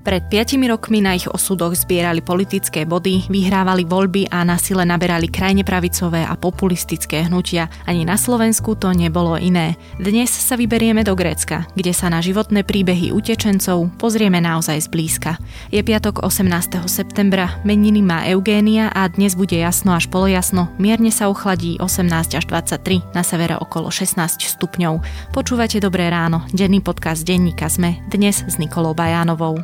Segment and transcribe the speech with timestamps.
[0.00, 5.28] Pred piatimi rokmi na ich osudoch zbierali politické body, vyhrávali voľby a na sile naberali
[5.28, 7.68] krajne pravicové a populistické hnutia.
[7.84, 9.76] Ani na Slovensku to nebolo iné.
[10.00, 15.36] Dnes sa vyberieme do Grécka, kde sa na životné príbehy utečencov pozrieme naozaj zblízka.
[15.68, 16.80] Je piatok 18.
[16.88, 22.44] septembra, meniny má Eugénia a dnes bude jasno až polojasno, mierne sa ochladí 18 až
[22.48, 24.16] 23, na severe okolo 16
[24.56, 25.04] stupňov.
[25.36, 29.60] Počúvate Dobré ráno, denný podcast denníka ZME, dnes s Nikolou Bajánovou.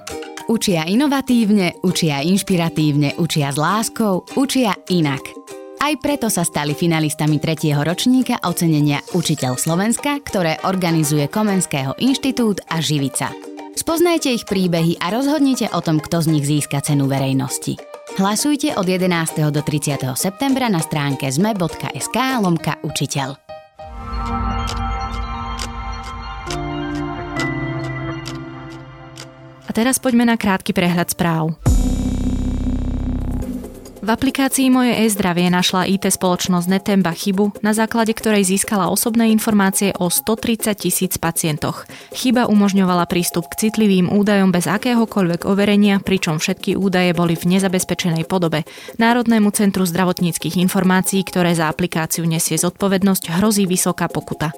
[0.47, 5.19] Učia inovatívne, učia inšpiratívne, učia s láskou, učia inak.
[5.83, 12.79] Aj preto sa stali finalistami tretieho ročníka ocenenia Učiteľ Slovenska, ktoré organizuje Komenského inštitút a
[12.79, 13.35] Živica.
[13.75, 17.75] Spoznajte ich príbehy a rozhodnite o tom, kto z nich získa cenu verejnosti.
[18.15, 19.51] Hlasujte od 11.
[19.51, 19.99] do 30.
[20.15, 23.46] septembra na stránke zme.sk lomka učiteľ.
[29.77, 31.53] Teraz poďme na krátky prehľad správ.
[34.07, 39.91] V aplikácii Moje e-zdravie našla IT spoločnosť Netemba chybu, na základe ktorej získala osobné informácie
[39.99, 41.91] o 130 tisíc pacientoch.
[42.15, 48.31] Chyba umožňovala prístup k citlivým údajom bez akéhokoľvek overenia, pričom všetky údaje boli v nezabezpečenej
[48.31, 48.63] podobe.
[49.03, 54.55] Národnému centru zdravotníckých informácií, ktoré za aplikáciu nesie zodpovednosť, hrozí vysoká pokuta.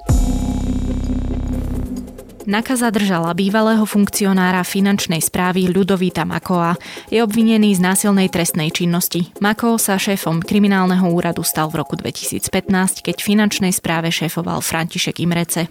[2.48, 6.80] NAKA zadržala bývalého funkcionára finančnej správy Ľudovíta Makoa.
[7.12, 9.28] Je obvinený z násilnej trestnej činnosti.
[9.44, 15.68] Mako sa šéfom kriminálneho úradu stal v roku 2015, keď finančnej správe šéfoval František Imrece.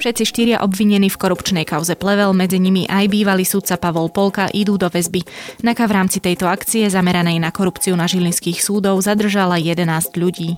[0.00, 4.80] Všetci štyria obvinení v korupčnej kauze Plevel, medzi nimi aj bývalý sudca Pavol Polka, idú
[4.80, 5.20] do väzby.
[5.60, 9.84] NAKA v rámci tejto akcie zameranej na korupciu na žilinských súdov zadržala 11
[10.16, 10.56] ľudí.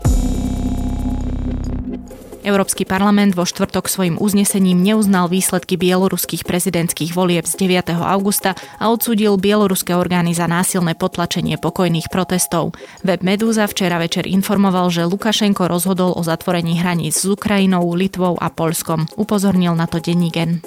[2.47, 7.99] Európsky parlament vo štvrtok svojim uznesením neuznal výsledky bieloruských prezidentských volieb z 9.
[7.99, 12.79] augusta a odsudil bieloruské orgány za násilné potlačenie pokojných protestov.
[13.03, 18.47] Web Medúza včera večer informoval, že Lukašenko rozhodol o zatvorení hraníc s Ukrajinou, Litvou a
[18.47, 19.11] Polskom.
[19.19, 20.63] Upozornil na to denní gen.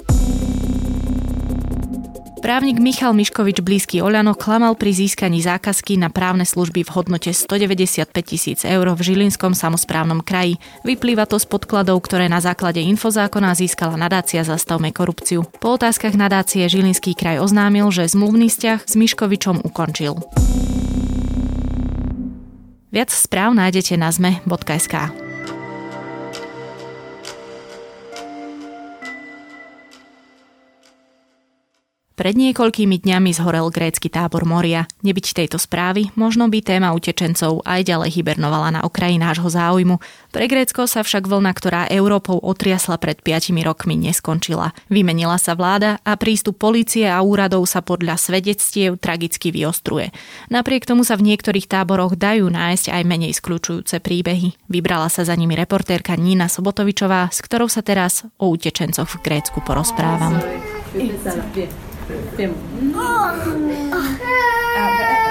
[2.40, 8.08] Právnik Michal Miškovič blízky Oľano klamal pri získaní zákazky na právne služby v hodnote 195
[8.24, 10.56] tisíc eur v Žilinskom samozprávnom kraji.
[10.80, 15.44] Vyplýva to z podkladov, ktoré na základe infozákona získala nadácia Zastavme korupciu.
[15.60, 20.16] Po otázkach nadácie Žilinský kraj oznámil, že zmluvný vzťah s Miškovičom ukončil.
[22.88, 25.29] Viac správ nájdete na zme.sk.
[32.20, 34.84] Pred niekoľkými dňami zhorel grécky tábor Moria.
[35.00, 39.96] Nebyť tejto správy, možno by téma utečencov aj ďalej hibernovala na okraji nášho záujmu.
[40.28, 44.76] Pre Grécko sa však vlna, ktorá Európou otriasla pred 5 rokmi, neskončila.
[44.92, 50.12] Vymenila sa vláda a prístup policie a úradov sa podľa svedectiev tragicky vyostruje.
[50.52, 54.68] Napriek tomu sa v niektorých táboroch dajú nájsť aj menej skľúčujúce príbehy.
[54.68, 59.64] Vybrala sa za nimi reportérka Nina Sobotovičová, s ktorou sa teraz o utečencoch v Grécku
[59.64, 60.36] porozprávam.
[62.36, 62.54] Film.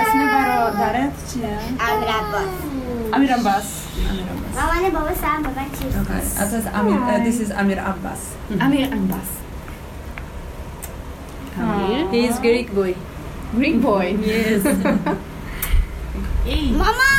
[0.01, 1.53] Ați nebaro daret cine?
[1.89, 2.51] Amirambas.
[3.15, 3.67] Amirambas.
[4.55, 5.39] Mama ne baba sa.
[6.01, 6.21] Okay.
[6.73, 8.19] Amir uh, this is Amir Abbas.
[8.19, 8.61] Mm-hmm.
[8.65, 9.29] Amir Abbas.
[11.59, 12.07] Amir.
[12.11, 12.95] He is Greek boy.
[13.55, 14.17] Greek boy.
[14.25, 14.63] Yes.
[16.81, 17.11] Mama!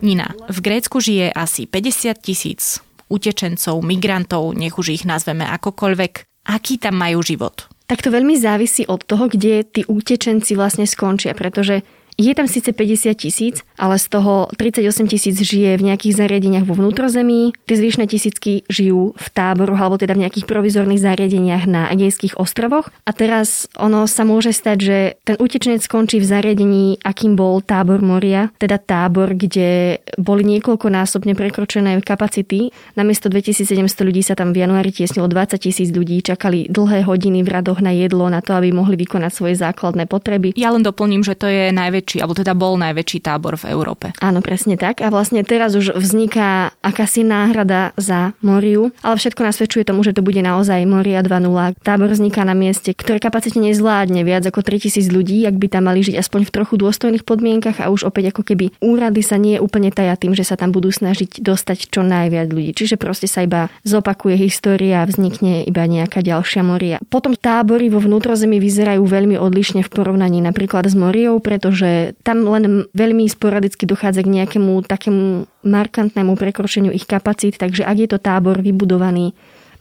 [0.00, 6.80] Nina, v Grécku žije asi 50 tisíc utečencov, migrantov, nech už ich nazveme akokoľvek aký
[6.80, 7.68] tam majú život?
[7.84, 11.84] Tak to veľmi závisí od toho, kde tí utečenci vlastne skončia, pretože
[12.14, 16.78] je tam síce 50 tisíc, ale z toho 38 tisíc žije v nejakých zariadeniach vo
[16.78, 22.38] vnútrozemí, tie zvyšné tisícky žijú v táboroch alebo teda v nejakých provizorných zariadeniach na Egejských
[22.38, 22.94] ostrovoch.
[23.02, 27.98] A teraz ono sa môže stať, že ten utečenec skončí v zariadení, akým bol tábor
[27.98, 32.70] Moria, teda tábor, kde boli niekoľkonásobne prekročené kapacity.
[32.94, 37.50] Namiesto 2700 ľudí sa tam v januári tiesnilo 20 tisíc ľudí, čakali dlhé hodiny v
[37.50, 40.54] radoch na jedlo, na to, aby mohli vykonať svoje základné potreby.
[40.54, 44.12] Ja len doplním, že to je najväčšie najväčší, alebo teda bol najväčší tábor v Európe.
[44.20, 45.00] Áno, presne tak.
[45.00, 50.20] A vlastne teraz už vzniká akási náhrada za Moriu, ale všetko nasvedčuje tomu, že to
[50.20, 51.80] bude naozaj Moria 2.0.
[51.80, 56.04] Tábor vzniká na mieste, ktoré kapacitne nezvládne viac ako 3000 ľudí, ak by tam mali
[56.04, 59.88] žiť aspoň v trochu dôstojných podmienkach a už opäť ako keby úrady sa nie úplne
[59.88, 62.76] taja tým, že sa tam budú snažiť dostať čo najviac ľudí.
[62.76, 66.98] Čiže proste sa iba zopakuje história a vznikne iba nejaká ďalšia Moria.
[67.08, 72.86] Potom tábory vo vnútrozemí vyzerajú veľmi odlišne v porovnaní napríklad s Moriou, pretože tam len
[72.92, 78.60] veľmi sporadicky dochádza k nejakému takému markantnému prekročeniu ich kapacít, takže ak je to tábor
[78.60, 79.32] vybudovaný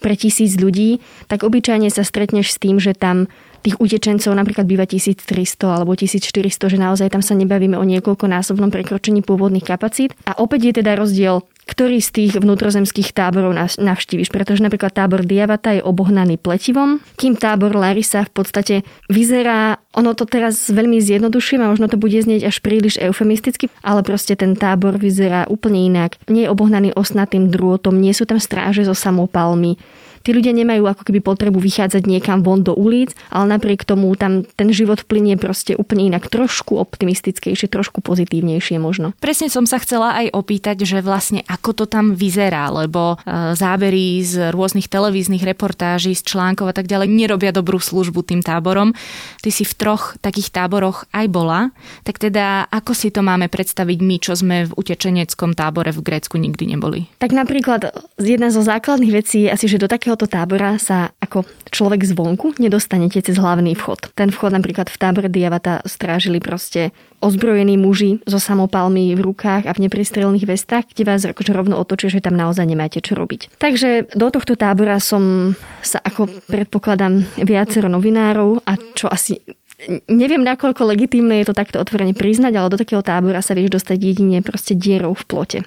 [0.04, 1.00] pre tisíc ľudí,
[1.32, 3.32] tak obyčajne sa stretneš s tým, že tam
[3.64, 5.32] tých utečencov napríklad býva 1300
[5.64, 10.14] alebo 1400, že naozaj tam sa nebavíme o niekoľkonásobnom prekročení pôvodných kapacít.
[10.28, 15.72] A opäť je teda rozdiel ktorý z tých vnútrozemských táborov navštíviš, pretože napríklad tábor Diavata
[15.72, 18.76] je obohnaný pletivom, kým tábor Larisa v podstate
[19.08, 24.04] vyzerá, ono to teraz veľmi zjednodušujem a možno to bude znieť až príliš eufemisticky, ale
[24.04, 26.20] proste ten tábor vyzerá úplne inak.
[26.28, 29.80] Nie je obohnaný osnatým drôtom, nie sú tam stráže so samopalmi,
[30.24, 34.48] Tí ľudia nemajú ako keby potrebu vychádzať niekam von do ulic, ale napriek tomu tam
[34.56, 39.12] ten život plinie proste úplne inak, trošku optimistickejšie, trošku pozitívnejšie možno.
[39.20, 44.24] Presne som sa chcela aj opýtať, že vlastne ako to tam vyzerá, lebo e, zábery
[44.24, 48.96] z rôznych televíznych reportáží, z článkov a tak ďalej nerobia dobrú službu tým táborom.
[49.44, 51.76] Ty si v troch takých táboroch aj bola,
[52.08, 56.40] tak teda ako si to máme predstaviť my, čo sme v utečeneckom tábore v Grécku
[56.40, 57.12] nikdy neboli?
[57.20, 61.42] Tak napríklad jedna zo základných vecí je asi, že do takého takéhoto tábora sa ako
[61.74, 64.14] človek zvonku nedostanete cez hlavný vchod.
[64.14, 69.74] Ten vchod napríklad v tábore Diavata strážili proste ozbrojení muži so samopalmi v rukách a
[69.74, 73.58] v nepristrelných vestách, kde vás akože rovno otočia, že tam naozaj nemáte čo robiť.
[73.58, 79.42] Takže do tohto tábora som sa ako predpokladám viacero novinárov a čo asi
[80.06, 83.98] neviem, nakoľko legitímne je to takto otvorene priznať, ale do takého tábora sa vieš dostať
[83.98, 85.60] jedine proste dierou v plote.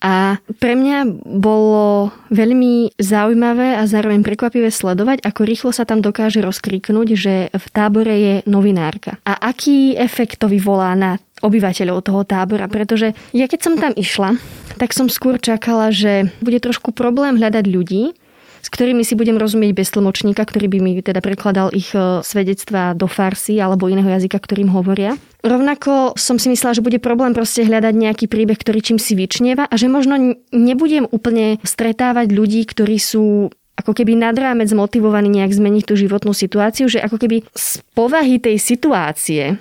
[0.00, 6.40] A pre mňa bolo veľmi zaujímavé a zároveň prekvapivé sledovať, ako rýchlo sa tam dokáže
[6.40, 9.20] rozkriknúť, že v tábore je novinárka.
[9.28, 14.40] A aký efekt to vyvolá na obyvateľov toho tábora, pretože ja keď som tam išla,
[14.80, 18.16] tak som skôr čakala, že bude trošku problém hľadať ľudí,
[18.60, 22.92] s ktorými si budem rozumieť bez tlmočníka, ktorý by mi teda prekladal ich e, svedectvá
[22.92, 25.16] do farsy alebo iného jazyka, ktorým hovoria.
[25.40, 29.64] Rovnako som si myslela, že bude problém proste hľadať nejaký príbeh, ktorý čím si vyčnieva
[29.64, 33.48] a že možno nebudem úplne stretávať ľudí, ktorí sú
[33.80, 38.36] ako keby nad rámec motivovaní nejak zmeniť tú životnú situáciu, že ako keby z povahy
[38.36, 39.56] tej situácie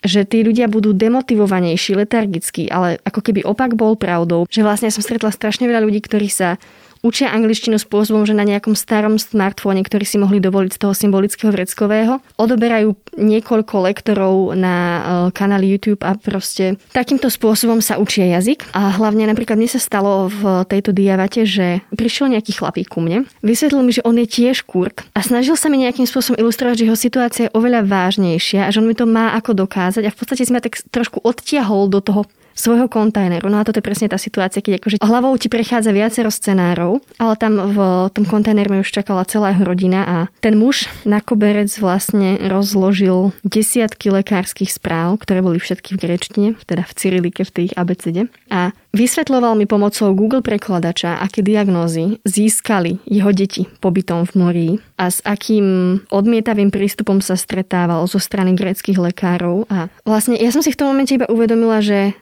[0.00, 5.04] že tí ľudia budú demotivovanejší, letargickí, ale ako keby opak bol pravdou, že vlastne som
[5.04, 6.56] stretla strašne veľa ľudí, ktorí sa
[7.00, 11.50] učia angličtinu spôsobom, že na nejakom starom smartfóne, ktorý si mohli dovoliť z toho symbolického
[11.52, 15.00] vreckového, odoberajú niekoľko lektorov na e,
[15.32, 18.68] kanáli YouTube a proste takýmto spôsobom sa učia jazyk.
[18.76, 23.24] A hlavne napríklad mne sa stalo v tejto diavate, že prišiel nejaký chlapík ku mne,
[23.40, 26.86] vysvetlil mi, že on je tiež kurd a snažil sa mi nejakým spôsobom ilustrovať, že
[26.88, 30.18] jeho situácia je oveľa vážnejšia a že on mi to má ako dokázať a v
[30.18, 32.26] podstate si ma tak trošku odtiahol do toho
[32.60, 33.48] svojho kontajneru.
[33.48, 37.34] No a toto je presne tá situácia, keď akože hlavou ti prechádza viacero scenárov, ale
[37.40, 37.78] tam v
[38.12, 44.12] tom kontajneru už čakala celá jeho rodina a ten muž na koberec vlastne rozložil desiatky
[44.12, 48.28] lekárskych správ, ktoré boli všetky v grečtine, teda v cyrilike v tej abecede.
[48.52, 55.08] A vysvetľoval mi pomocou Google prekladača, aké diagnózy získali jeho deti pobytom v Morii a
[55.08, 59.64] s akým odmietavým prístupom sa stretával zo strany greckých lekárov.
[59.72, 62.12] A vlastne ja som si v tom momente iba uvedomila, že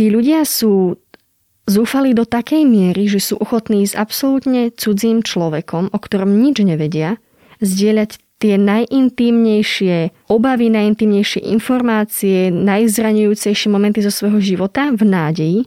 [0.00, 0.96] tí ľudia sú
[1.68, 7.20] zúfali do takej miery, že sú ochotní s absolútne cudzím človekom, o ktorom nič nevedia,
[7.60, 15.60] zdieľať tie najintímnejšie obavy, najintímnejšie informácie, najzraňujúcejšie momenty zo svojho života v nádeji,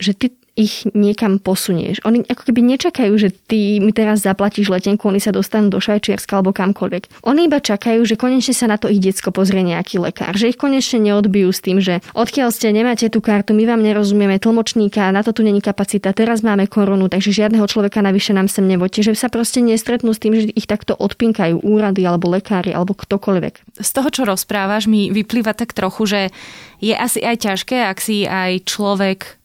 [0.00, 0.26] že ty
[0.56, 2.00] ich niekam posunieš.
[2.08, 6.40] Oni ako keby nečakajú, že ty mi teraz zaplatíš letenku, oni sa dostanú do Švajčiarska
[6.40, 7.22] alebo kamkoľvek.
[7.28, 10.58] Oni iba čakajú, že konečne sa na to ich decko pozrie nejaký lekár, že ich
[10.58, 15.20] konečne neodbijú s tým, že odkiaľ ste, nemáte tú kartu, my vám nerozumieme tlmočníka, na
[15.20, 19.12] to tu není kapacita, teraz máme korunu, takže žiadneho človeka navyše nám sem nevoďte, že
[19.12, 23.76] sa proste nestretnú s tým, že ich takto odpinkajú úrady alebo lekári alebo ktokoľvek.
[23.76, 26.20] Z toho, čo rozprávaš, mi vyplýva tak trochu, že
[26.80, 29.36] je asi aj ťažké, ak si aj človek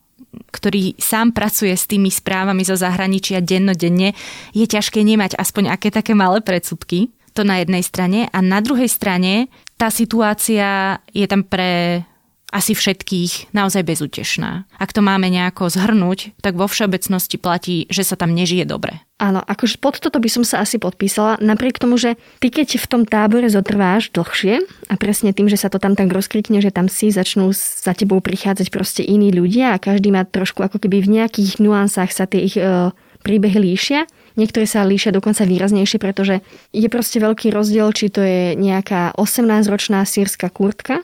[0.51, 4.15] ktorý sám pracuje s tými správami zo zahraničia dennodenne,
[4.55, 7.11] je ťažké nemať aspoň aké také malé predsudky.
[7.35, 8.27] To na jednej strane.
[8.31, 9.47] A na druhej strane
[9.79, 12.03] tá situácia je tam pre
[12.51, 14.67] asi všetkých naozaj bezútešná.
[14.75, 18.99] Ak to máme nejako zhrnúť, tak vo všeobecnosti platí, že sa tam nežije dobre.
[19.21, 22.89] Áno, akože pod toto by som sa asi podpísala, napriek tomu, že ty keď v
[22.89, 26.89] tom tábore zotrváš dlhšie a presne tým, že sa to tam tak rozkrikne, že tam
[26.91, 31.21] si začnú za tebou prichádzať proste iní ľudia a každý má trošku ako keby v
[31.21, 32.91] nejakých nuansách sa tie ich e,
[33.21, 36.39] príbehy líšia, Niektoré sa líšia dokonca výraznejšie, pretože
[36.71, 41.03] je proste veľký rozdiel, či to je nejaká 18-ročná sírska kurtka,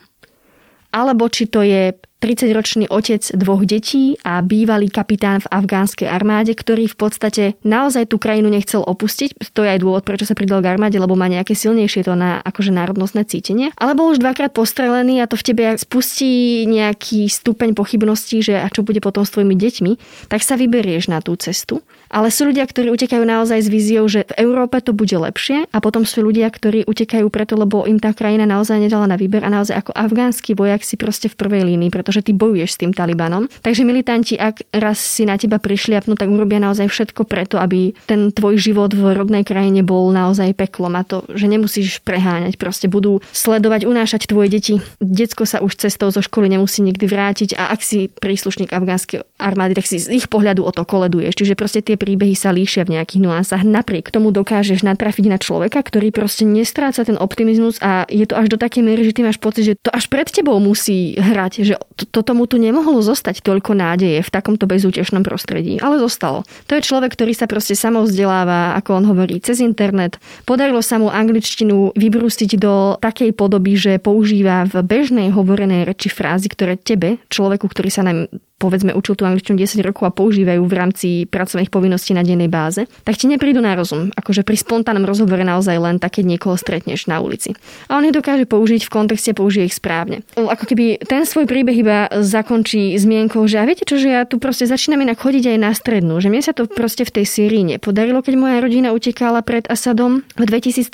[0.92, 6.90] alebo či to je 30-ročný otec dvoch detí a bývalý kapitán v afgánskej armáde, ktorý
[6.90, 9.54] v podstate naozaj tú krajinu nechcel opustiť.
[9.54, 12.42] To je aj dôvod, prečo sa pridal k armáde, lebo má nejaké silnejšie to na
[12.42, 13.70] akože národnostné cítenie.
[13.78, 18.66] Ale bol už dvakrát postrelený a to v tebe spustí nejaký stupeň pochybností, že a
[18.66, 19.92] čo bude potom s tvojimi deťmi,
[20.26, 21.86] tak sa vyberieš na tú cestu.
[22.08, 25.78] Ale sú ľudia, ktorí utekajú naozaj s víziou, že v Európe to bude lepšie a
[25.78, 29.52] potom sú ľudia, ktorí utekajú preto, lebo im tá krajina naozaj nedala na výber a
[29.52, 33.52] naozaj ako afgánsky vojak si proste v prvej línii, pretože ty bojuješ s tým Talibanom.
[33.60, 38.32] Takže militanti, ak raz si na teba prišliapnú, tak urobia naozaj všetko preto, aby ten
[38.32, 42.56] tvoj život v rodnej krajine bol naozaj peklom a to, že nemusíš preháňať.
[42.56, 44.74] Proste budú sledovať, unášať tvoje deti.
[44.98, 49.76] Decko sa už cestou zo školy nemusí nikdy vrátiť a ak si príslušník afgánskej armády,
[49.76, 51.36] tak si z ich pohľadu o to koleduješ.
[51.36, 53.66] Čiže proste tie príbehy sa líšia v nejakých nuansách.
[53.66, 58.54] Napriek tomu dokážeš natrafiť na človeka, ktorý proste nestráca ten optimizmus a je to až
[58.54, 61.74] do takej miery, že ty máš pocit, že to až pred tebou musí hrať, že
[61.98, 66.46] to, toto mu tu nemohlo zostať toľko nádeje v takomto bezútešnom prostredí, ale zostalo.
[66.70, 70.22] To je človek, ktorý sa proste samo vzdeláva, ako on hovorí, cez internet.
[70.46, 76.46] Podarilo sa mu angličtinu vybrústiť do takej podoby, že používa v bežnej hovorenej reči frázy,
[76.46, 80.74] ktoré tebe, človeku, ktorý sa nám povedzme učil tú angličtinu 10 rokov a používajú v
[80.74, 84.10] rámci pracovných povinností na dennej báze, tak ti neprídu na rozum.
[84.18, 87.54] Akože pri spontánnom rozhovore naozaj len tak, keď niekoho stretneš na ulici.
[87.86, 90.26] A on ich dokáže použiť v kontexte, použije ich správne.
[90.34, 94.42] Ako keby ten svoj príbeh iba zakončí zmienkou, že a viete čo, že ja tu
[94.42, 97.62] proste začínam inak chodiť aj na strednú, že mne sa to proste v tej Sýrii
[97.62, 100.26] nepodarilo, keď moja rodina utekala pred Asadom.
[100.34, 100.90] V 2013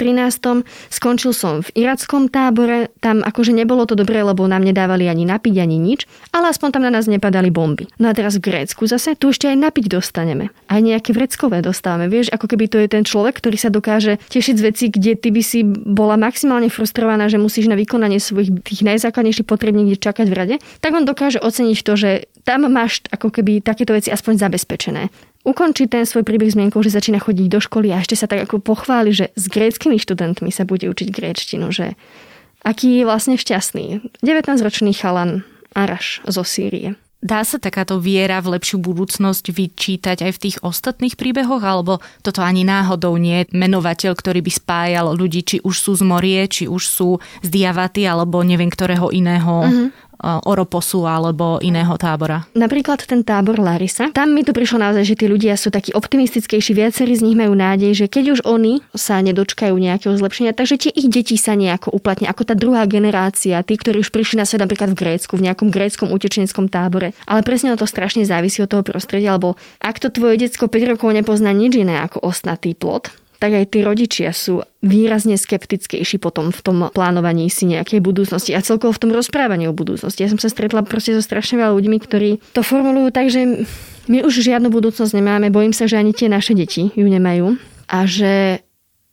[0.92, 5.54] skončil som v irackom tábore, tam akože nebolo to dobré, lebo nám nedávali ani napiť,
[5.64, 6.04] ani nič,
[6.34, 7.86] ale aspoň tam na nás nepadali bomby.
[8.02, 10.50] No a teraz v Grécku zase, tu ešte aj napiť dostaneme.
[10.66, 12.10] Aj nejaké vreckové dostávame.
[12.10, 15.30] Vieš, ako keby to je ten človek, ktorý sa dokáže tešiť z veci, kde ty
[15.30, 20.26] by si bola maximálne frustrovaná, že musíš na vykonanie svojich tých najzákladnejších potrieb niekde čakať
[20.26, 22.10] v rade, tak on dokáže oceniť to, že
[22.42, 27.20] tam máš ako keby takéto veci aspoň zabezpečené ukončí ten svoj príbeh zmienkou, že začína
[27.20, 30.88] chodiť do školy a ešte sa tak ako pochváli, že s gréckými študentmi sa bude
[30.88, 31.94] učiť gréčtinu, že
[32.64, 34.00] aký je vlastne šťastný.
[34.24, 35.44] 19-ročný chalan
[35.76, 36.96] Araš zo Sýrie.
[37.24, 42.44] Dá sa takáto viera v lepšiu budúcnosť vyčítať aj v tých ostatných príbehoch, alebo toto
[42.44, 46.68] ani náhodou nie je menovateľ, ktorý by spájal ľudí, či už sú z Morie, či
[46.68, 49.64] už sú z Diavaty, alebo neviem ktorého iného?
[49.64, 52.46] Mm-hmm Oroposu alebo iného tábora?
[52.54, 54.10] Napríklad ten tábor Larisa.
[54.14, 57.52] Tam mi to prišlo naozaj, že tí ľudia sú takí optimistickejší, viacerí z nich majú
[57.56, 61.92] nádej, že keď už oni sa nedočkajú nejakého zlepšenia, takže tie ich deti sa nejako
[61.92, 65.50] uplatnia, ako tá druhá generácia, tí, ktorí už prišli na svet napríklad v Grécku, v
[65.50, 67.12] nejakom gréckom utečeneckom tábore.
[67.26, 71.10] Ale presne to strašne závisí od toho prostredia, lebo ak to tvoje detsko 5 rokov
[71.10, 73.10] nepozná nič iné ako osnatý plot,
[73.44, 78.64] tak aj tí rodičia sú výrazne skeptickejší potom v tom plánovaní si nejakej budúcnosti a
[78.64, 80.24] celkovo v tom rozprávaní o budúcnosti.
[80.24, 83.68] Ja som sa stretla proste so strašne veľa ľuďmi, ktorí to formulujú tak, že
[84.08, 88.08] my už žiadnu budúcnosť nemáme, bojím sa, že ani tie naše deti ju nemajú a
[88.08, 88.64] že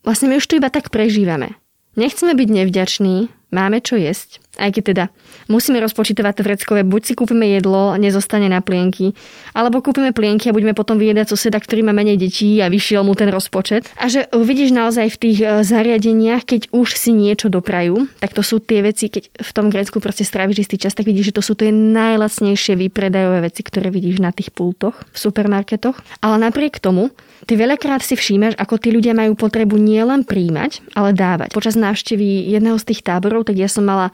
[0.08, 1.60] vlastne my už to iba tak prežívame.
[2.00, 3.16] Nechceme byť nevďační,
[3.52, 5.06] máme čo jesť, aj keď teda
[5.52, 9.12] musíme rozpočítavať to vreckové, buď si kúpime jedlo, nezostane na plienky,
[9.52, 13.12] alebo kúpime plienky a budeme potom vyjedať suseda, ktorý má menej detí a vyšiel mu
[13.12, 13.92] ten rozpočet.
[14.00, 18.40] A že vidíš naozaj v tých e, zariadeniach, keď už si niečo doprajú, tak to
[18.40, 21.44] sú tie veci, keď v tom Grécku proste stráviš istý čas, tak vidíš, že to
[21.44, 26.00] sú tie najlacnejšie výpredajové veci, ktoré vidíš na tých pultoch v supermarketoch.
[26.24, 27.12] Ale napriek tomu,
[27.46, 31.54] ty veľakrát si všímaš, ako tí ľudia majú potrebu nielen príjmať, ale dávať.
[31.56, 34.14] Počas návštevy jedného z tých táborov, tak ja som mala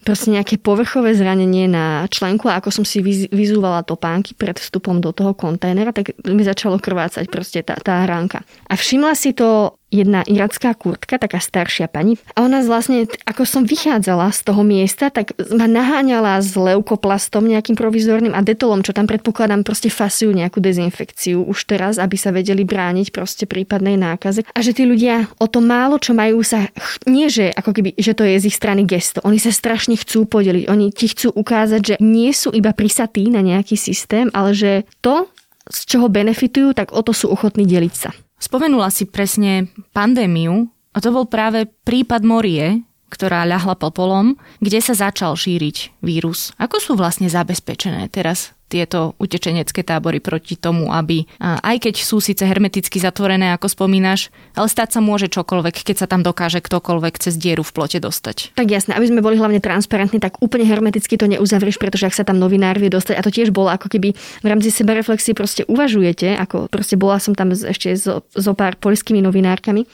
[0.00, 5.12] proste nejaké povrchové zranenie na členku a ako som si vyzúvala topánky pred vstupom do
[5.12, 8.40] toho kontajnera, tak mi začalo krvácať proste tá, tá ránka.
[8.68, 12.16] A všimla si to jedna iracká kurtka, taká staršia pani.
[12.38, 17.74] A ona vlastne, ako som vychádzala z toho miesta, tak ma naháňala s leukoplastom nejakým
[17.74, 22.62] provizorným a detolom, čo tam predpokladám proste fasujú nejakú dezinfekciu už teraz, aby sa vedeli
[22.62, 24.46] brániť proste prípadnej nákaze.
[24.54, 26.70] A že tí ľudia o to málo, čo majú sa,
[27.10, 30.26] nie že ako keby, že to je z ich strany gesto, oni sa strašne chcú
[30.30, 34.72] podeliť, oni ti chcú ukázať, že nie sú iba prisatí na nejaký systém, ale že
[35.02, 35.26] to,
[35.70, 38.10] z čoho benefitujú, tak o to sú ochotní deliť sa.
[38.36, 44.94] Spomenula si presne pandémiu a to bol práve prípad Morie, ktorá ľahla popolom, kde sa
[44.94, 46.54] začal šíriť vírus.
[46.58, 52.46] Ako sú vlastne zabezpečené teraz tieto utečenecké tábory proti tomu, aby aj keď sú síce
[52.46, 57.34] hermeticky zatvorené, ako spomínaš, ale stať sa môže čokoľvek, keď sa tam dokáže ktokoľvek cez
[57.34, 58.54] dieru v plote dostať.
[58.54, 62.22] Tak jasné, aby sme boli hlavne transparentní, tak úplne hermeticky to neuzavrieš, pretože ak sa
[62.22, 66.38] tam novinár vie dostať, a to tiež bolo ako keby v rámci sebareflexie proste uvažujete,
[66.38, 69.88] ako proste bola som tam ešte so, so pár poľskými novinárkami,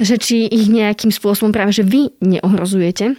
[0.00, 3.18] že či ich nejakým spôsobom práve, že vy neohrozujete,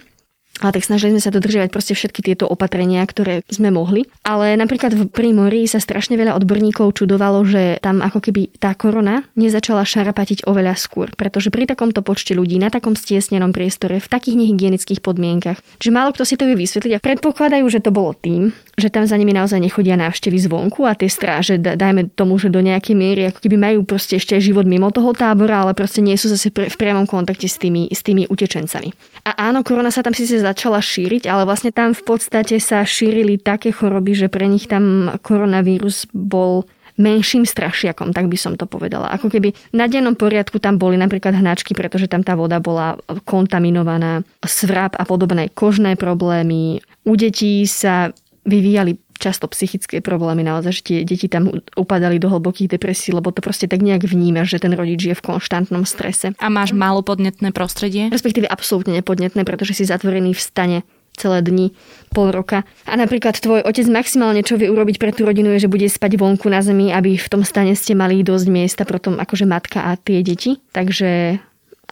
[0.62, 4.06] ale tak snažili sme sa dodržiavať proste všetky tieto opatrenia, ktoré sme mohli.
[4.22, 9.26] Ale napríklad v Primori sa strašne veľa odborníkov čudovalo, že tam ako keby tá korona
[9.34, 14.38] nezačala šarapatiť oveľa skôr, pretože pri takomto počte ľudí na takom stiesnenom priestore v takých
[14.38, 18.54] nehygienických podmienkach, že málo kto si to vie vysvetliť a predpokladajú, že to bolo tým,
[18.78, 22.62] že tam za nimi naozaj nechodia návštevy zvonku a tie stráže, dajme tomu, že do
[22.62, 26.30] nejakej miery ako keby majú proste ešte život mimo toho tábora, ale proste nie sú
[26.30, 28.94] zase v priamom kontakte s tými, s tými utečencami.
[29.24, 33.40] A áno, korona sa tam síce začala šíriť, ale vlastne tam v podstate sa šírili
[33.40, 39.10] také choroby, že pre nich tam koronavírus bol menším strašiakom, tak by som to povedala.
[39.10, 42.94] Ako keby na dennom poriadku tam boli napríklad hnačky, pretože tam tá voda bola
[43.26, 46.78] kontaminovaná, svrap a podobné kožné problémy.
[47.02, 48.14] U detí sa
[48.46, 53.40] vyvíjali často psychické problémy, naozaj, že tie deti tam upadali do hlbokých depresí, lebo to
[53.40, 56.34] proste tak nejak vníma, že ten rodič je v konštantnom strese.
[56.38, 58.10] A máš málo podnetné prostredie?
[58.10, 60.78] Respektíve absolútne nepodnetné, pretože si zatvorený v stane
[61.14, 61.70] celé dni,
[62.10, 62.66] pol roka.
[62.90, 66.18] A napríklad tvoj otec maximálne čo vie urobiť pre tú rodinu je, že bude spať
[66.18, 69.86] vonku na zemi, aby v tom stane ste mali dosť miesta pro tom akože matka
[69.86, 70.58] a tie deti.
[70.74, 71.38] Takže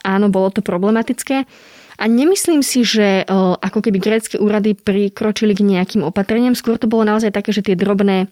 [0.03, 1.47] áno, bolo to problematické.
[1.97, 3.25] A nemyslím si, že
[3.59, 6.57] ako keby grécké úrady prikročili k nejakým opatreniam.
[6.57, 8.27] Skôr to bolo naozaj také, že tie drobné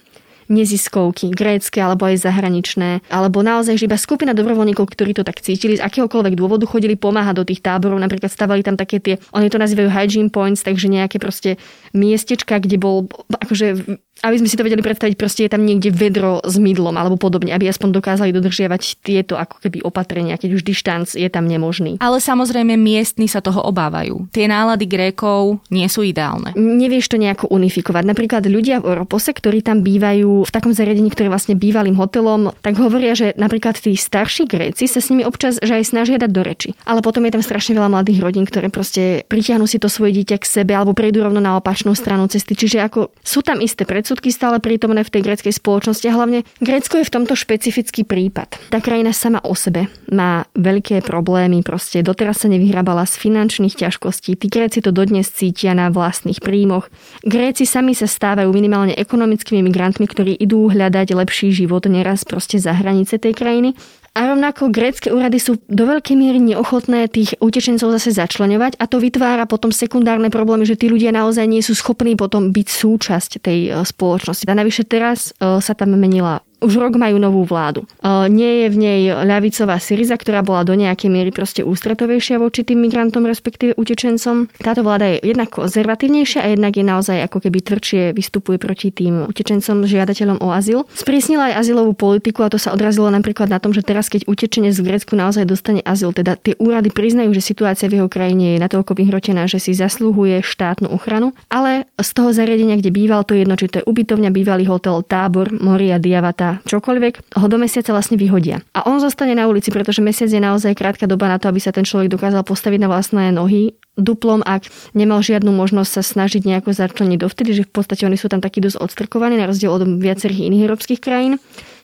[0.52, 5.80] neziskovky, grécké alebo aj zahraničné, alebo naozaj že iba skupina dobrovoľníkov, ktorí to tak cítili,
[5.80, 9.56] z akéhokoľvek dôvodu chodili pomáhať do tých táborov, napríklad stavali tam také tie, oni to
[9.56, 11.56] nazývajú hygiene points, takže nejaké proste
[11.96, 16.44] miestečka, kde bol akože aby sme si to vedeli predstaviť, proste je tam niekde vedro
[16.46, 21.08] s mydlom alebo podobne, aby aspoň dokázali dodržiavať tieto ako keby opatrenia, keď už dištanc
[21.16, 21.98] je tam nemožný.
[22.04, 24.30] Ale samozrejme miestni sa toho obávajú.
[24.36, 26.54] Tie nálady Grékov nie sú ideálne.
[26.54, 28.04] Nevieš to nejako unifikovať.
[28.06, 32.76] Napríklad ľudia v Oropose, ktorí tam bývajú v takom zariadení, ktoré vlastne bývalým hotelom, tak
[32.78, 36.42] hovoria, že napríklad tí starší Gréci sa s nimi občas že aj snažia dať do
[36.42, 36.70] reči.
[36.84, 40.42] Ale potom je tam strašne veľa mladých rodín, ktoré proste pritiahnu si to svoje dieťa
[40.42, 42.58] k sebe alebo prejdú rovno na opačnú stranu cesty.
[42.58, 46.44] Čiže ako sú tam isté predsudky, predsudky stále prítomné v tej gréckej spoločnosti a hlavne
[46.60, 48.60] Grécko je v tomto špecifický prípad.
[48.68, 54.36] Tá krajina sama o sebe má veľké problémy, proste doteraz sa nevyhrábala z finančných ťažkostí.
[54.36, 56.92] Tí Gréci to dodnes cítia na vlastných príjmoch.
[57.24, 62.76] Gréci sami sa stávajú minimálne ekonomickými migrantmi, ktorí idú hľadať lepší život neraz proste za
[62.76, 63.80] hranice tej krajiny
[64.12, 69.00] a rovnako grécke úrady sú do veľkej miery neochotné tých utečencov zase začlenovať a to
[69.00, 73.60] vytvára potom sekundárne problémy, že tí ľudia naozaj nie sú schopní potom byť súčasť tej
[73.72, 74.44] e, spoločnosti.
[74.52, 77.90] A navyše teraz e, sa tam menila už rok majú novú vládu.
[78.30, 82.86] Nie je v nej ľavicová Syriza, ktorá bola do nejakej miery proste ústretovejšia voči tým
[82.86, 84.48] migrantom, respektíve utečencom.
[84.62, 89.26] Táto vláda je jednak konzervatívnejšia a jednak je naozaj ako keby tvrdšie vystupuje proti tým
[89.26, 90.86] utečencom, žiadateľom o azyl.
[90.94, 94.78] Sprísnila aj azylovú politiku a to sa odrazilo napríklad na tom, že teraz, keď utečenec
[94.78, 98.60] v Grécku naozaj dostane azyl, teda tie úrady priznajú, že situácia v jeho krajine je
[98.62, 103.58] natoľko vyhrotená, že si zaslúhuje štátnu ochranu, ale z toho zariadenia, kde býval, to jedno,
[103.58, 108.60] či to je ubytovňa, bývalý hotel, tábor, Moria, Diavata, čokoľvek, ho do mesiaca vlastne vyhodia.
[108.76, 111.72] A on zostane na ulici, pretože mesiac je naozaj krátka doba na to, aby sa
[111.72, 116.72] ten človek dokázal postaviť na vlastné nohy duplom, ak nemal žiadnu možnosť sa snažiť nejako
[116.74, 120.48] začleniť dovtedy, že v podstate oni sú tam takí dosť odstrkovaní na rozdiel od viacerých
[120.48, 121.38] iných európskych krajín.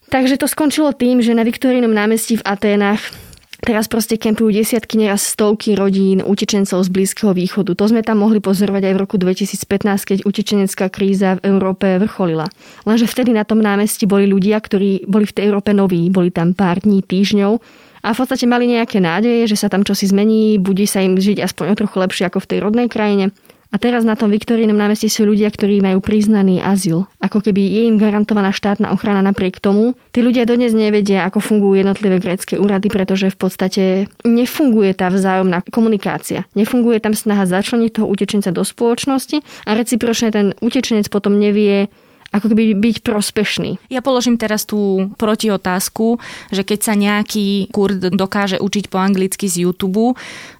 [0.08, 3.04] Takže to skončilo tým, že na Viktorínom námestí v Aténach
[3.58, 7.74] Teraz proste kempujú desiatky, neraz stovky rodín, utečencov z Blízkeho východu.
[7.74, 12.46] To sme tam mohli pozorovať aj v roku 2015, keď utečenecká kríza v Európe vrcholila.
[12.86, 16.06] Lenže vtedy na tom námestí boli ľudia, ktorí boli v tej Európe noví.
[16.14, 17.58] Boli tam pár dní, týždňov
[18.06, 21.42] a v podstate mali nejaké nádeje, že sa tam čosi zmení, bude sa im žiť
[21.42, 23.34] aspoň o trochu lepšie ako v tej rodnej krajine.
[23.68, 27.04] A teraz na tom Viktorínom námestí sú ľudia, ktorí majú priznaný azyl.
[27.20, 30.00] Ako keby je im garantovaná štátna ochrana napriek tomu.
[30.16, 33.84] Tí ľudia dodnes nevedia, ako fungujú jednotlivé grécké úrady, pretože v podstate
[34.24, 36.48] nefunguje tá vzájomná komunikácia.
[36.56, 41.92] Nefunguje tam snaha začleniť toho utečenca do spoločnosti a recipročne ten utečenec potom nevie,
[42.32, 43.80] ako keby byť prospešný.
[43.88, 46.20] Ja položím teraz tú protiotázku,
[46.52, 50.20] že keď sa nejaký kurd dokáže učiť po anglicky z YouTube,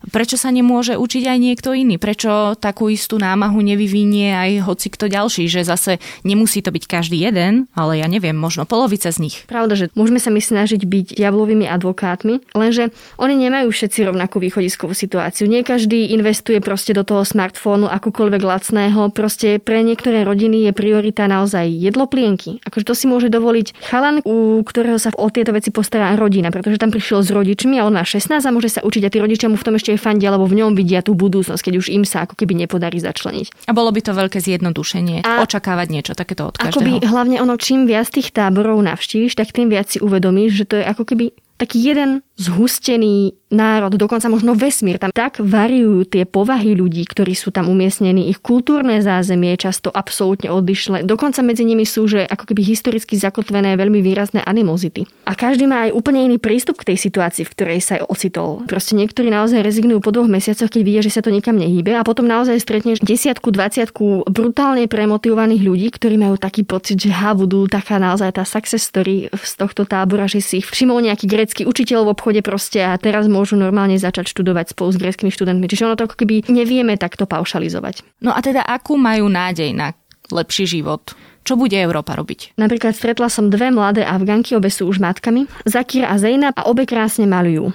[0.10, 2.00] prečo sa nemôže učiť aj niekto iný?
[2.00, 5.52] Prečo takú istú námahu nevyvinie aj hoci kto ďalší?
[5.52, 5.92] Že zase
[6.24, 9.36] nemusí to byť každý jeden, ale ja neviem, možno polovica z nich.
[9.46, 14.96] Pravda, že môžeme sa my snažiť byť diablovými advokátmi, lenže oni nemajú všetci rovnakú východiskovú
[14.96, 15.50] situáciu.
[15.52, 19.12] Nie každý investuje proste do toho smartfónu akúkoľvek lacného.
[19.12, 22.52] Proste pre niektoré rodiny je priorita naozaj naozaj jedloplienky.
[22.62, 26.78] Akože to si môže dovoliť chalan, u ktorého sa o tieto veci postará rodina, pretože
[26.78, 29.50] tam prišiel s rodičmi a on má 16 a môže sa učiť a tí rodičia
[29.50, 32.04] mu v tom ešte aj fandia, lebo v ňom vidia tú budúcnosť, keď už im
[32.06, 33.66] sa ako keby nepodarí začleniť.
[33.66, 35.26] A bolo by to veľké zjednodušenie.
[35.26, 37.02] A očakávať niečo takéto od každého.
[37.02, 40.76] Akoby hlavne ono, čím viac tých táborov navštíviš, tak tým viac si uvedomíš, že to
[40.78, 45.02] je ako keby taký jeden zhustený národ, dokonca možno vesmír.
[45.02, 48.30] Tam tak variujú tie povahy ľudí, ktorí sú tam umiestnení.
[48.30, 51.08] Ich kultúrne zázemie je často absolútne odlišné.
[51.08, 55.08] Dokonca medzi nimi sú, že ako keby historicky zakotvené veľmi výrazné animozity.
[55.26, 58.68] A každý má aj úplne iný prístup k tej situácii, v ktorej sa ocitol.
[58.68, 62.06] Proste niektorí naozaj rezignujú po dvoch mesiacoch, keď vidia, že sa to nikam nehýbe a
[62.06, 67.66] potom naozaj stretneš desiatku, dvaciatku brutálne premotivovaných ľudí, ktorí majú taký pocit, že ha, budú
[67.66, 72.04] taká naozaj tá success story z tohto tábora, že si ich všimol nejaký grecký učiteľ
[72.04, 75.72] v obchode proste a teraz môžu normálne začať študovať spolu s greckými študentmi.
[75.72, 78.04] Čiže ono to keby nevieme takto paušalizovať.
[78.20, 79.96] No a teda akú majú nádej na
[80.28, 81.16] lepší život?
[81.48, 82.60] Čo bude Európa robiť?
[82.60, 86.84] Napríklad stretla som dve mladé Afganky, obe sú už matkami, Zakir a Zejna a obe
[86.84, 87.72] krásne malujú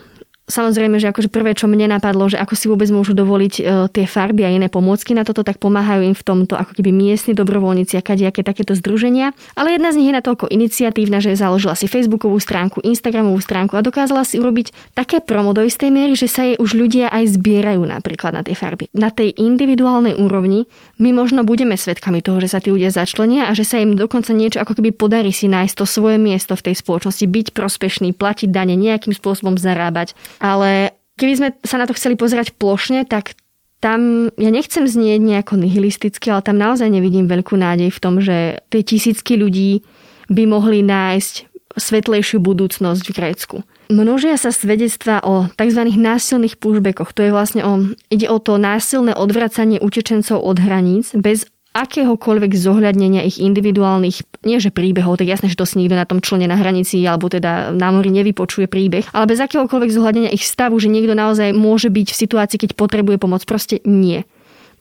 [0.50, 3.62] samozrejme, že akože prvé, čo mne napadlo, že ako si vôbec môžu dovoliť e,
[3.94, 7.32] tie farby a iné pomôcky na toto, tak pomáhajú im v tomto ako keby miestni
[7.32, 9.32] dobrovoľníci a kadejaké takéto združenia.
[9.54, 13.84] Ale jedna z nich je natoľko iniciatívna, že založila si Facebookovú stránku, Instagramovú stránku a
[13.86, 17.82] dokázala si urobiť také promo do istej miery, že sa jej už ľudia aj zbierajú
[17.86, 18.90] napríklad na tie farby.
[18.92, 20.66] Na tej individuálnej úrovni
[20.98, 24.34] my možno budeme svedkami toho, že sa tí ľudia začlenia a že sa im dokonca
[24.34, 28.48] niečo ako keby podarí si nájsť to svoje miesto v tej spoločnosti, byť prospešný, platiť
[28.50, 33.36] dane, nejakým spôsobom zarábať ale keby sme sa na to chceli pozerať plošne, tak
[33.82, 38.62] tam, ja nechcem znieť nejako nihilisticky, ale tam naozaj nevidím veľkú nádej v tom, že
[38.70, 39.82] tie tisícky ľudí
[40.30, 43.56] by mohli nájsť svetlejšiu budúcnosť v Grécku.
[43.92, 45.82] Množia sa svedectva o tzv.
[45.84, 47.12] násilných pushbackoch.
[47.12, 53.24] To je vlastne o, ide o to násilné odvracanie utečencov od hraníc bez akéhokoľvek zohľadnenia
[53.24, 56.60] ich individuálnych, nie že príbehov, tak jasné, že to si nikto na tom člene na
[56.60, 61.16] hranici alebo teda na mori nevypočuje príbeh, ale bez akéhokoľvek zohľadnenia ich stavu, že niekto
[61.16, 64.28] naozaj môže byť v situácii, keď potrebuje pomoc, proste nie.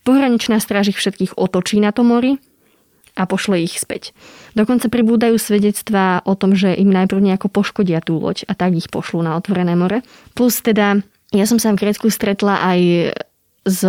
[0.04, 2.36] Pohraničná stráž ich všetkých otočí na to mori
[3.16, 4.12] a pošle ich späť.
[4.56, 8.92] Dokonca pribúdajú svedectvá o tom, že im najprv nejako poškodia tú loď a tak ich
[8.92, 10.04] pošlú na otvorené more.
[10.36, 11.00] Plus teda,
[11.32, 12.80] ja som sa v Grécku stretla aj
[13.68, 13.82] s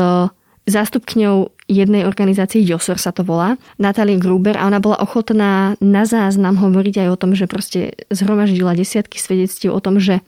[0.67, 6.61] zástupkňou jednej organizácie JOSOR sa to volá, Natália Gruber a ona bola ochotná na záznam
[6.61, 10.21] hovoriť aj o tom, že proste zhromaždila desiatky svedectiev o tom, že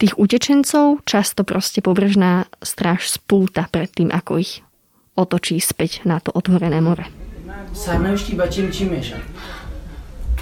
[0.00, 4.64] tých utečencov často proste pobrežná stráž spúta pred tým, ako ich
[5.14, 7.04] otočí späť na to otvorené more.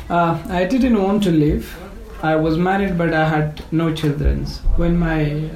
[0.09, 1.69] Uh, I didn't want to live.
[2.23, 4.47] I was married but I had no children.
[4.81, 5.51] When my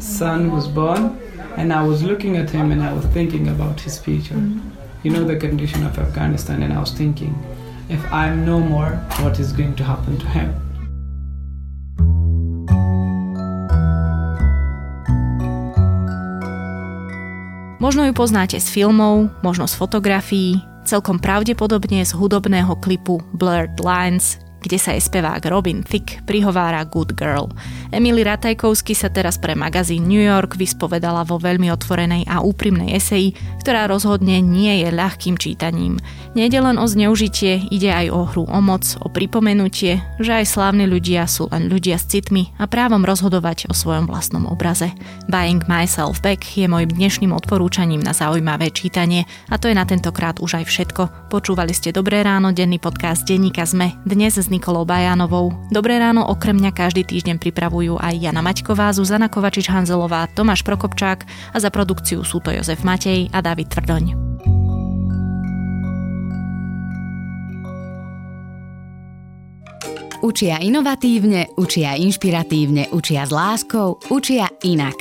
[0.00, 1.18] son was born,
[1.58, 4.38] And I was looking at him and I was thinking about his future.
[4.38, 4.62] Mm-hmm.
[5.02, 7.34] You know the condition of Afghanistan, and I was thinking,
[7.90, 10.54] if I'm no more, what is going to happen to him?
[17.82, 24.38] Možno ju poznáte z filmov, možno z fotografií, celkom pravdepodobne z hudobného klipu Blurred Lines,
[24.60, 27.48] kde sa jej spevák Robin Thicke prihovára Good Girl.
[27.94, 33.32] Emily Ratajkovsky sa teraz pre magazín New York vyspovedala vo veľmi otvorenej a úprimnej eseji,
[33.62, 35.96] ktorá rozhodne nie je ľahkým čítaním.
[36.36, 40.84] Nejde len o zneužitie, ide aj o hru o moc, o pripomenutie, že aj slávni
[40.84, 44.92] ľudia sú len ľudia s citmi a právom rozhodovať o svojom vlastnom obraze.
[45.30, 50.40] Buying Myself Back je môjim dnešným odporúčaním na zaujímavé čítanie a to je na tentokrát
[50.40, 51.02] už aj všetko.
[51.32, 55.52] Počúvali ste Dobré ráno, denný podcast Denníka ZME, dnes s Nikolou Bajanovou.
[55.68, 61.56] Dobré ráno okrem mňa každý týždeň pripravujú aj Jana Maťková, Zuzana Kovačič-Hanzelová, Tomáš Prokopčák a
[61.56, 64.04] za produkciu sú to Jozef Matej a David Tvrdoň.
[70.18, 74.98] Učia inovatívne, učia inšpiratívne, učia s láskou, učia inak.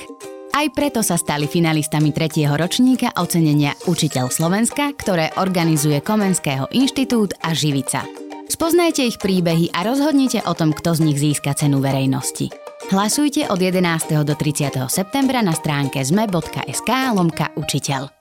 [0.53, 7.53] Aj preto sa stali finalistami tretieho ročníka ocenenia Učiteľ Slovenska, ktoré organizuje Komenského inštitút a
[7.53, 8.26] Živica.
[8.47, 12.49] Spoznajte ich príbehy a rozhodnite o tom, kto z nich získa cenu verejnosti.
[12.87, 14.23] Hlasujte od 11.
[14.23, 14.87] do 30.
[14.87, 18.16] septembra na stránke zme.sk lomka učiteľ.